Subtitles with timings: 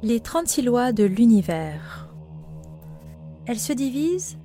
[0.00, 2.08] Les 36 lois de l'univers.
[3.46, 4.38] Elles se divisent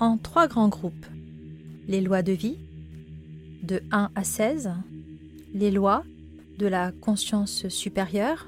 [0.00, 1.04] en trois grands groupes.
[1.86, 2.56] Les lois de vie,
[3.62, 4.70] de 1 à 16,
[5.52, 6.02] les lois
[6.58, 8.46] de la conscience supérieure,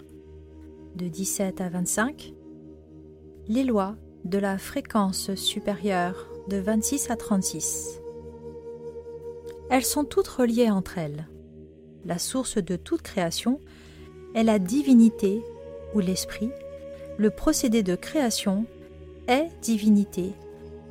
[0.96, 2.32] de 17 à 25,
[3.48, 8.00] les lois de la fréquence supérieure, de 26 à 36.
[9.68, 11.28] Elles sont toutes reliées entre elles.
[12.06, 13.60] La source de toute création
[14.34, 15.42] est la divinité
[15.94, 16.50] ou l'esprit,
[17.16, 18.64] le procédé de création
[19.26, 20.32] est divinité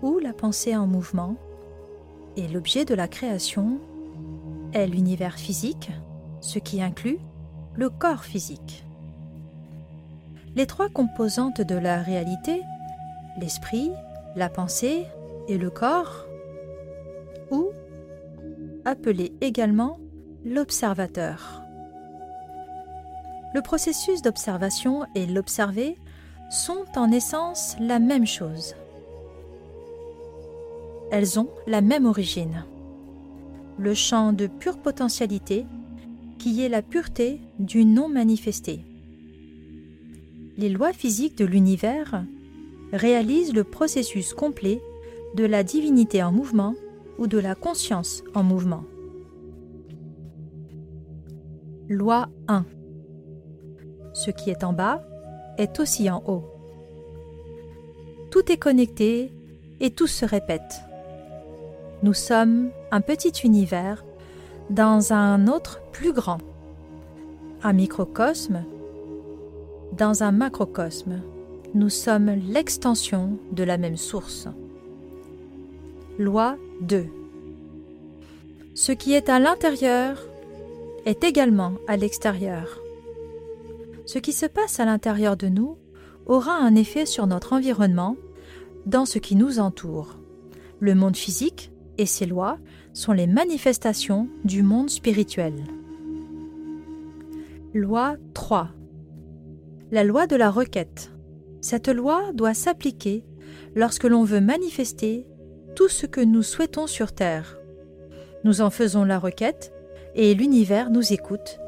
[0.02, 1.36] ou la pensée en mouvement,
[2.36, 3.80] et l'objet de la création
[4.74, 5.90] est l'univers physique,
[6.42, 7.18] ce qui inclut
[7.76, 8.86] le corps physique.
[10.56, 12.62] Les trois composantes de la réalité,
[13.40, 13.92] l'esprit,
[14.36, 15.06] la pensée
[15.48, 16.26] et le corps,
[17.52, 17.70] ou
[18.86, 20.00] appelé également
[20.46, 21.67] l'observateur.
[23.54, 25.98] Le processus d'observation et l'observé
[26.50, 28.76] sont en essence la même chose.
[31.12, 32.66] Elles ont la même origine.
[33.78, 35.66] Le champ de pure potentialité
[36.38, 38.82] qui est la pureté du non manifesté.
[40.58, 42.26] Les lois physiques de l'univers
[42.92, 44.82] réalisent le processus complet
[45.36, 46.76] de la divinité en mouvement
[47.18, 48.84] ou de la conscience en mouvement.
[51.90, 52.66] Loi 1
[54.18, 55.04] Ce qui est en bas
[55.60, 56.44] est aussi en haut.
[58.32, 59.32] Tout est connecté
[59.80, 60.82] et tout se répète.
[62.02, 64.04] Nous sommes un petit univers
[64.72, 66.40] dans un autre plus grand.
[67.62, 68.64] Un microcosme
[69.96, 71.22] dans un macrocosme.
[71.76, 74.48] Nous sommes l'extension de la même source.
[76.18, 77.06] Loi 2
[78.74, 80.18] Ce qui est à l'intérieur
[81.06, 82.80] est également à l'extérieur.
[84.08, 85.78] Ce qui se passe à l'intérieur de nous
[86.26, 88.16] aura un effet sur notre environnement,
[88.86, 90.18] dans ce qui nous entoure.
[90.80, 92.58] Le monde physique et ses lois
[92.94, 95.54] sont les manifestations du monde spirituel.
[97.74, 98.70] Loi 3
[99.92, 101.12] La loi de la requête.
[101.60, 103.26] Cette loi doit s'appliquer
[103.76, 105.28] lorsque l'on veut manifester
[105.76, 107.60] tout ce que nous souhaitons sur Terre.
[108.46, 109.74] Nous en faisons la requête
[110.16, 111.60] et l'univers nous écoute.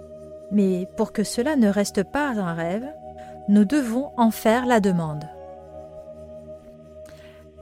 [0.52, 2.88] Mais pour que cela ne reste pas un rêve,
[3.48, 5.24] nous devons en faire la demande.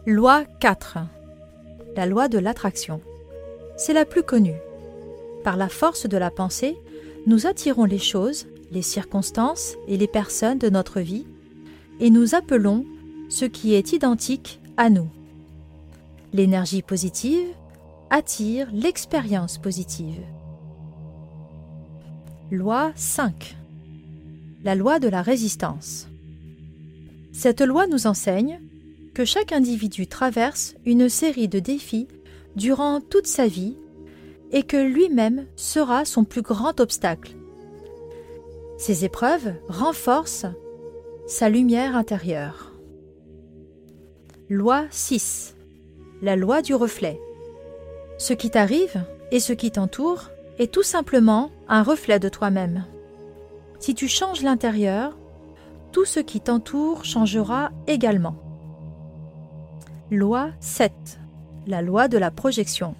[0.05, 0.99] Loi 4.
[1.95, 3.01] La loi de l'attraction.
[3.75, 4.59] C'est la plus connue.
[5.43, 6.77] Par la force de la pensée,
[7.25, 11.27] nous attirons les choses, les circonstances et les personnes de notre vie,
[11.99, 12.85] et nous appelons
[13.29, 15.09] ce qui est identique à nous.
[16.33, 17.47] L'énergie positive
[18.09, 20.21] attire l'expérience positive.
[22.49, 23.57] Loi 5.
[24.63, 26.07] La loi de la résistance.
[27.33, 28.61] Cette loi nous enseigne
[29.13, 32.07] que chaque individu traverse une série de défis
[32.55, 33.75] durant toute sa vie
[34.53, 37.35] et que lui-même sera son plus grand obstacle.
[38.77, 40.45] Ces épreuves renforcent
[41.27, 42.71] sa lumière intérieure.
[44.49, 45.53] Loi 6.
[46.21, 47.19] La loi du reflet.
[48.17, 50.29] Ce qui t'arrive et ce qui t'entoure
[50.59, 52.85] est tout simplement un reflet de toi-même.
[53.79, 55.17] Si tu changes l'intérieur,
[55.91, 58.35] tout ce qui t'entoure changera également.
[60.09, 60.91] Loi 7.
[61.67, 62.95] La loi de la projection.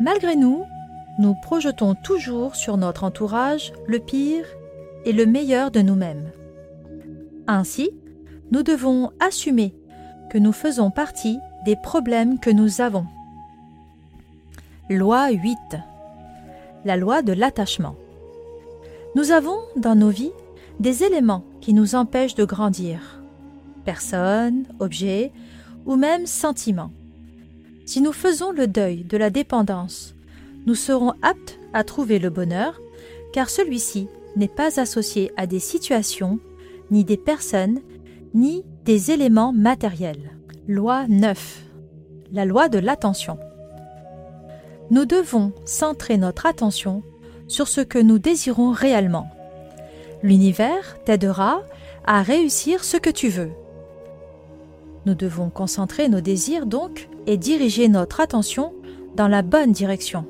[0.00, 0.64] Malgré nous,
[1.18, 4.44] nous projetons toujours sur notre entourage le pire
[5.04, 6.30] et le meilleur de nous-mêmes.
[7.46, 7.90] Ainsi,
[8.50, 9.74] nous devons assumer
[10.30, 13.06] que nous faisons partie des problèmes que nous avons.
[14.90, 15.56] Loi 8
[16.84, 17.96] la loi de l'attachement.
[19.14, 20.32] Nous avons dans nos vies
[20.80, 23.22] des éléments qui nous empêchent de grandir.
[23.84, 25.32] Personnes, objets
[25.86, 26.92] ou même sentiments.
[27.86, 30.14] Si nous faisons le deuil de la dépendance,
[30.66, 32.80] nous serons aptes à trouver le bonheur
[33.32, 36.38] car celui-ci n'est pas associé à des situations,
[36.90, 37.80] ni des personnes,
[38.32, 40.36] ni des éléments matériels.
[40.66, 41.62] Loi 9.
[42.32, 43.38] La loi de l'attention
[44.90, 47.02] nous devons centrer notre attention
[47.48, 49.28] sur ce que nous désirons réellement.
[50.22, 51.62] L'univers t'aidera
[52.06, 53.50] à réussir ce que tu veux.
[55.06, 58.72] Nous devons concentrer nos désirs donc et diriger notre attention
[59.16, 60.26] dans la bonne direction.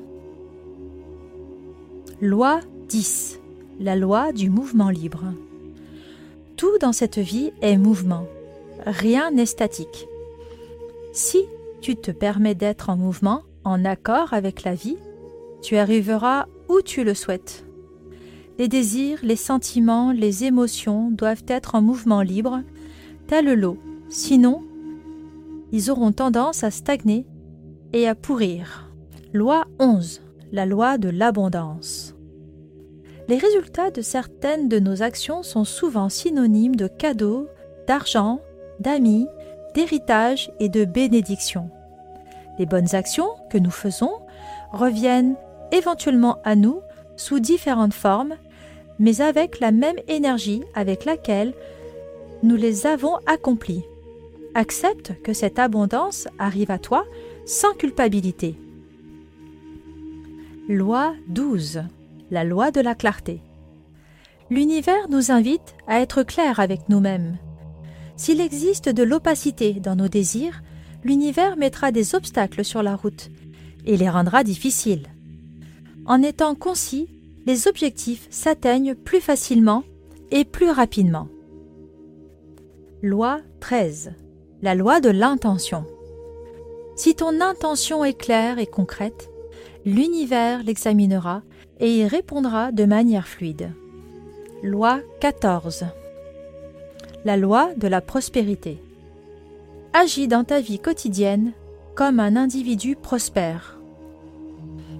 [2.21, 2.59] Loi
[2.89, 3.39] 10.
[3.79, 5.23] La loi du mouvement libre.
[6.55, 8.25] Tout dans cette vie est mouvement.
[8.85, 10.07] Rien n'est statique.
[11.13, 11.45] Si
[11.81, 14.97] tu te permets d'être en mouvement, en accord avec la vie,
[15.61, 17.65] tu arriveras où tu le souhaites.
[18.57, 22.61] les désirs, les sentiments, les émotions doivent être en mouvement libre,
[23.27, 23.77] tel l'eau.
[24.07, 24.63] Sinon,
[25.73, 27.25] ils auront tendance à stagner
[27.91, 28.89] et à pourrir.
[29.33, 30.21] Loi 11.
[30.53, 32.15] La loi de l'abondance.
[33.27, 37.47] Les résultats de certaines de nos actions sont souvent synonymes de cadeaux,
[37.87, 38.39] d'argent,
[38.79, 39.27] d'amis,
[39.73, 41.71] d'héritage et de bénédiction.
[42.59, 44.13] Les bonnes actions que nous faisons
[44.71, 45.35] reviennent
[45.71, 46.79] éventuellement à nous
[47.17, 48.35] sous différentes formes,
[48.99, 51.53] mais avec la même énergie avec laquelle
[52.43, 53.83] nous les avons accomplies.
[54.53, 57.05] Accepte que cette abondance arrive à toi
[57.45, 58.55] sans culpabilité.
[60.69, 61.83] Loi 12.
[62.31, 63.41] La loi de la clarté.
[64.49, 67.37] L'univers nous invite à être clairs avec nous-mêmes.
[68.15, 70.61] S'il existe de l'opacité dans nos désirs,
[71.05, 73.29] l'univers mettra des obstacles sur la route
[73.85, 75.07] et les rendra difficiles.
[76.05, 77.07] En étant concis,
[77.45, 79.83] les objectifs s'atteignent plus facilement
[80.31, 81.27] et plus rapidement.
[83.03, 84.13] Loi 13.
[84.63, 85.85] La loi de l'intention.
[86.95, 89.29] Si ton intention est claire et concrète,
[89.85, 91.43] l'univers l'examinera
[91.79, 93.71] et y répondra de manière fluide.
[94.63, 95.85] Loi 14.
[97.25, 98.79] La loi de la prospérité.
[99.97, 101.53] Agis dans ta vie quotidienne
[101.95, 103.79] comme un individu prospère.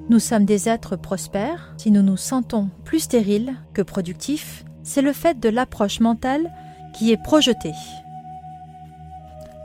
[0.08, 5.12] Nous sommes des êtres prospères si nous nous sentons plus stériles que productifs, c'est le
[5.12, 6.50] fait de l'approche mentale
[6.94, 7.74] qui est projetée.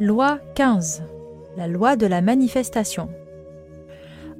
[0.00, 1.04] Loi 15.
[1.56, 3.08] La loi de la manifestation.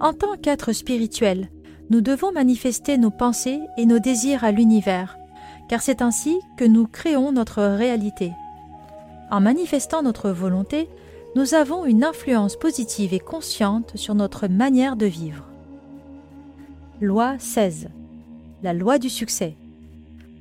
[0.00, 1.50] En tant qu'être spirituel,
[1.90, 5.18] nous devons manifester nos pensées et nos désirs à l'univers,
[5.68, 8.32] car c'est ainsi que nous créons notre réalité.
[9.30, 10.88] En manifestant notre volonté,
[11.36, 15.44] nous avons une influence positive et consciente sur notre manière de vivre.
[17.00, 17.90] Loi 16.
[18.64, 19.54] La loi du succès.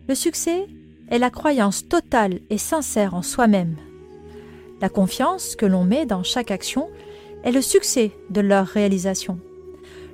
[0.07, 0.67] Le succès
[1.09, 3.75] est la croyance totale et sincère en soi-même.
[4.81, 6.89] La confiance que l'on met dans chaque action
[7.43, 9.39] est le succès de leur réalisation.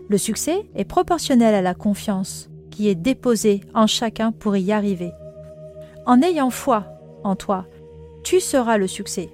[0.10, 5.12] Le succès est proportionnel à la confiance qui est déposée en chacun pour y arriver.
[6.06, 6.86] En ayant foi
[7.24, 7.66] en toi,
[8.26, 9.30] tu seras le succès.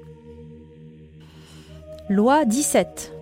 [2.10, 3.14] Loi 17.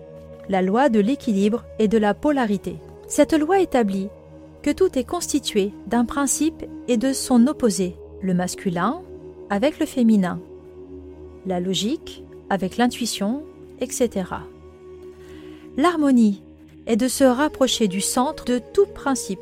[0.48, 2.74] La loi de l'équilibre et de la polarité.
[3.06, 4.08] Cette loi établit
[4.62, 9.00] que tout est constitué d'un principe et de son opposé, le masculin
[9.48, 10.40] avec le féminin,
[11.46, 13.44] la logique avec l'intuition,
[13.80, 14.24] etc.
[15.76, 16.42] L'harmonie
[16.86, 19.38] est de se rapprocher du centre de tout principe.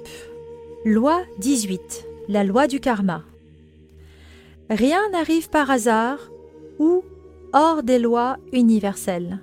[0.85, 2.07] Loi 18.
[2.29, 3.25] La loi du karma.
[4.70, 6.31] Rien n'arrive par hasard
[6.79, 7.03] ou
[7.53, 9.41] hors des lois universelles.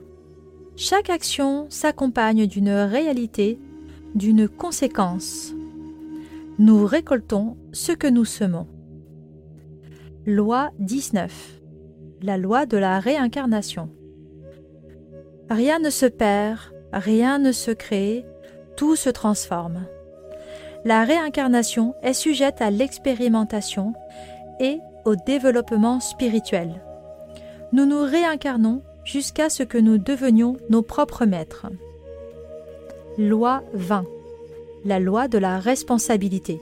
[0.76, 3.60] Chaque action s'accompagne d'une réalité,
[4.14, 5.54] d'une conséquence.
[6.60, 8.68] Nous récoltons ce que nous semons.
[10.26, 11.62] Loi 19.
[12.22, 13.90] La loi de la réincarnation.
[15.50, 16.60] Rien ne se perd,
[16.94, 18.26] rien ne se crée,
[18.78, 19.86] tout se transforme.
[20.84, 23.94] La réincarnation est sujette à l'expérimentation
[24.60, 26.82] et au développement spirituel.
[27.72, 31.68] Nous nous réincarnons jusqu'à ce que nous devenions nos propres maîtres.
[33.18, 34.06] Loi 20.
[34.84, 36.60] La loi de la responsabilité.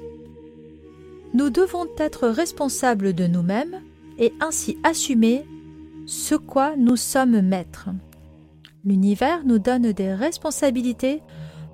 [1.34, 3.82] Nous devons être responsables de nous-mêmes
[4.20, 5.46] et ainsi assumer
[6.06, 7.90] ce quoi nous sommes maîtres.
[8.86, 11.22] L'univers nous donne des responsabilités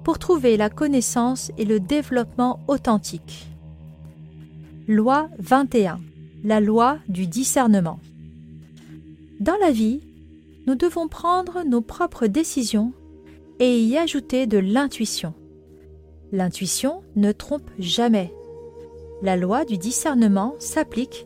[0.03, 3.47] pour trouver la connaissance et le développement authentique.
[4.87, 5.99] Loi 21.
[6.45, 7.99] La loi du discernement.
[9.41, 9.99] Dans la vie,
[10.67, 12.93] nous devons prendre nos propres décisions
[13.59, 15.33] et y ajouter de l'intuition.
[16.31, 18.33] L'intuition ne trompe jamais.
[19.21, 21.25] La loi du discernement s'applique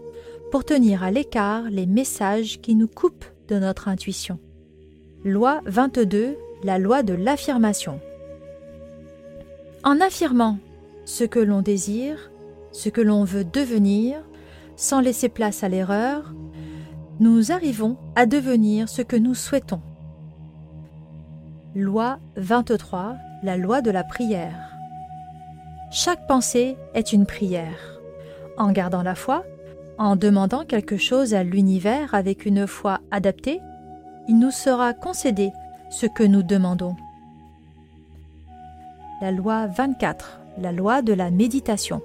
[0.51, 4.39] pour tenir à l'écart les messages qui nous coupent de notre intuition.
[5.23, 7.99] Loi 22, la loi de l'affirmation.
[9.83, 10.57] En affirmant
[11.05, 12.31] ce que l'on désire,
[12.71, 14.23] ce que l'on veut devenir,
[14.75, 16.33] sans laisser place à l'erreur,
[17.19, 19.81] nous arrivons à devenir ce que nous souhaitons.
[21.75, 24.75] Loi 23, la loi de la prière.
[25.91, 27.99] Chaque pensée est une prière.
[28.57, 29.43] En gardant la foi,
[29.97, 33.59] en demandant quelque chose à l'univers avec une foi adaptée,
[34.27, 35.51] il nous sera concédé
[35.89, 36.95] ce que nous demandons.
[39.21, 42.01] La loi 24, la loi de la méditation.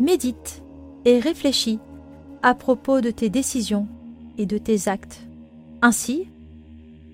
[0.00, 0.62] Médite
[1.04, 1.78] et réfléchis
[2.42, 3.86] à propos de tes décisions
[4.38, 5.20] et de tes actes.
[5.82, 6.26] Ainsi,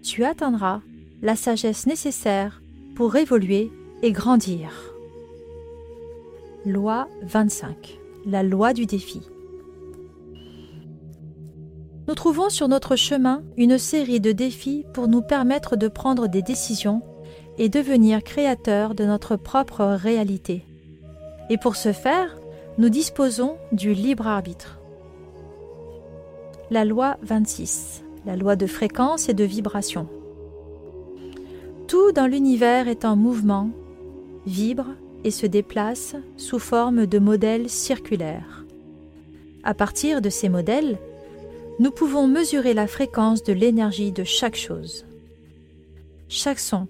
[0.05, 0.83] tu atteindras
[1.21, 2.63] la sagesse nécessaire
[2.95, 4.71] pour évoluer et grandir.
[6.65, 7.99] Loi 25.
[8.25, 9.21] La loi du défi.
[12.07, 16.43] Nous trouvons sur notre chemin une série de défis pour nous permettre de prendre des
[16.43, 17.03] décisions
[17.59, 20.65] et devenir créateurs de notre propre réalité.
[21.51, 22.37] Et pour ce faire,
[22.79, 24.79] nous disposons du libre arbitre.
[26.71, 30.09] La loi 26, la loi de fréquence et de vibration.
[31.89, 33.71] Tout dans l'univers est en mouvement,
[34.47, 34.89] vibre
[35.25, 38.67] et se déplace sous forme de modèles circulaires.
[39.65, 40.99] À partir de ces modèles,
[41.79, 45.07] nous pouvons mesurer la fréquence de l'énergie de chaque chose.
[46.29, 46.89] Chaque son,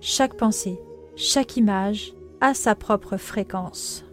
[0.00, 0.80] chaque pensée,
[1.14, 4.04] chaque image a sa propre fréquence.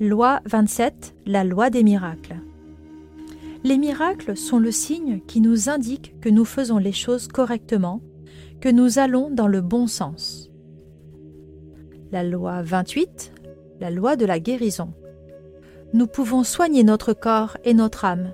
[0.00, 2.36] Loi 27, la loi des miracles.
[3.64, 8.00] Les miracles sont le signe qui nous indique que nous faisons les choses correctement,
[8.60, 10.50] que nous allons dans le bon sens.
[12.12, 13.32] La loi 28,
[13.80, 14.92] la loi de la guérison.
[15.92, 18.32] Nous pouvons soigner notre corps et notre âme.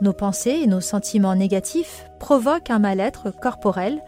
[0.00, 4.00] Nos pensées et nos sentiments négatifs provoquent un mal-être corporel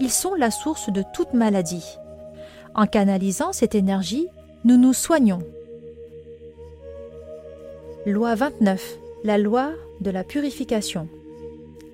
[0.00, 1.98] ils sont la source de toute maladie.
[2.74, 4.26] En canalisant cette énergie,
[4.64, 5.40] nous nous soignons.
[8.06, 8.98] Loi 29.
[9.24, 11.08] La loi de la purification.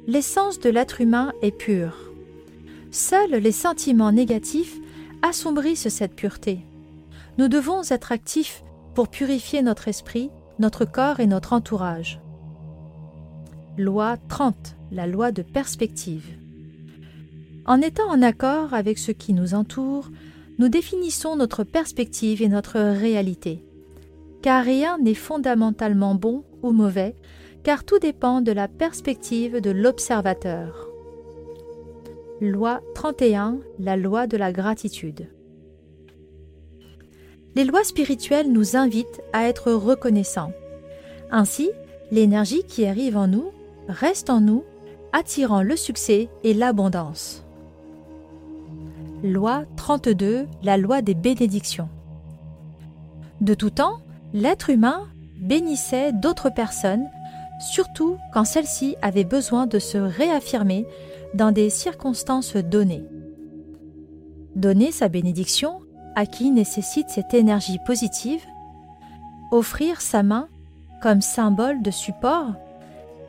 [0.09, 1.97] L'essence de l'être humain est pure.
[2.91, 4.77] Seuls les sentiments négatifs
[5.23, 6.59] assombrissent cette pureté.
[7.39, 8.65] Nous devons être actifs
[8.97, 12.21] pour purifier notre esprit, notre corps et notre entourage.
[13.79, 14.75] Loi 30.
[14.91, 16.27] La loi de perspective.
[17.67, 20.09] En étant en accord avec ce qui nous entoure,
[20.59, 23.63] nous définissons notre perspective et notre réalité.
[24.43, 27.15] Car rien n'est fondamentalement bon ou mauvais,
[27.63, 30.89] car tout dépend de la perspective de l'observateur.
[32.41, 35.29] Loi 31, la loi de la gratitude.
[37.55, 40.53] Les lois spirituelles nous invitent à être reconnaissants.
[41.31, 41.71] Ainsi,
[42.11, 43.51] l'énergie qui arrive en nous
[43.89, 44.65] reste en nous,
[45.13, 47.45] attirant le succès et l'abondance.
[49.23, 51.89] Loi 32, la loi des bénédictions.
[53.41, 53.99] De tout temps,
[54.33, 57.09] l'être humain bénissait d'autres personnes,
[57.61, 60.87] surtout quand celles-ci avaient besoin de se réaffirmer
[61.35, 63.05] dans des circonstances données.
[64.57, 65.81] Donner sa bénédiction
[66.17, 68.45] à qui nécessite cette énergie positive,
[69.53, 70.49] offrir sa main
[71.03, 72.55] comme symbole de support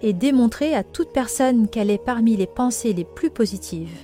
[0.02, 3.98] et démontrer à toute personne qu'elle est parmi les pensées les plus positives.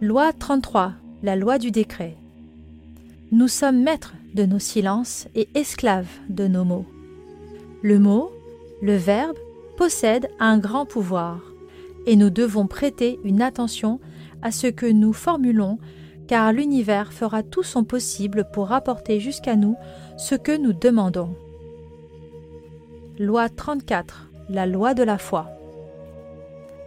[0.00, 2.16] Loi 33, la loi du décret.
[3.32, 6.84] Nous sommes maîtres de nos silences et esclaves de nos mots.
[7.80, 8.30] Le mot,
[8.82, 9.38] le verbe,
[9.78, 11.40] possède un grand pouvoir,
[12.04, 14.00] et nous devons prêter une attention
[14.42, 15.78] à ce que nous formulons,
[16.28, 19.76] car l'univers fera tout son possible pour rapporter jusqu'à nous
[20.18, 21.34] ce que nous demandons.
[23.18, 25.48] Loi 34, la loi de la foi.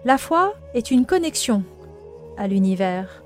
[0.05, 1.63] La foi est une connexion
[2.37, 3.23] à l'univers,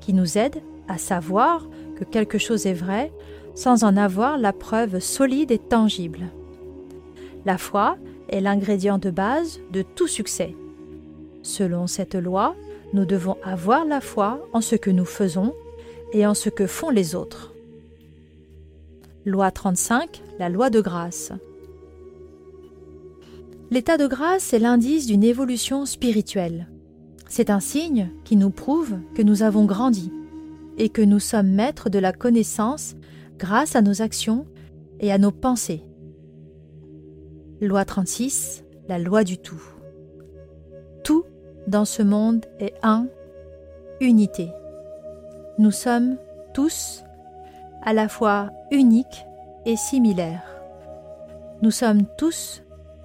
[0.00, 1.66] qui nous aide à savoir
[2.02, 3.12] que quelque chose est vrai
[3.54, 6.30] sans en avoir la preuve solide et tangible.
[7.44, 7.96] La foi
[8.28, 10.56] est l'ingrédient de base de tout succès.
[11.42, 12.56] Selon cette loi,
[12.92, 15.54] nous devons avoir la foi en ce que nous faisons
[16.12, 17.52] et en ce que font les autres.
[19.24, 21.32] Loi 35, la loi de grâce.
[23.70, 26.68] L'état de grâce est l'indice d'une évolution spirituelle.
[27.28, 30.12] C'est un signe qui nous prouve que nous avons grandi
[30.78, 32.94] et que nous sommes maîtres de la connaissance
[33.38, 34.46] grâce à nos actions
[35.00, 35.84] et à nos pensées.
[37.60, 39.62] Loi 36, la loi du tout.
[41.04, 41.24] Tout
[41.66, 43.06] dans ce monde est un,
[44.00, 44.48] unité.
[45.58, 46.16] Nous sommes
[46.54, 47.04] tous
[47.82, 49.26] à la fois uniques
[49.64, 50.44] et similaires.
[51.62, 52.62] Nous sommes tous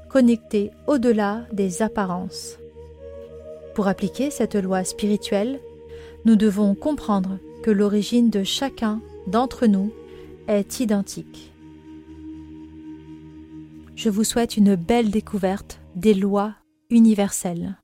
[0.10, 2.58] connectés au-delà des apparences.
[3.76, 5.60] Pour appliquer cette loi spirituelle,
[6.26, 7.38] nous devons comprendre
[7.72, 9.92] l'origine de chacun d'entre nous
[10.48, 11.54] est identique.
[13.96, 16.54] Je vous souhaite une belle découverte des lois
[16.90, 17.78] universelles.